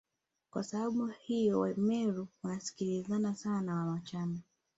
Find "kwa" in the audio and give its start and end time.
0.49-0.63